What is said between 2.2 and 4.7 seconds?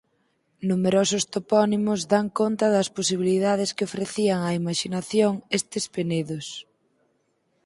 conta das posibilidades que ofrecían á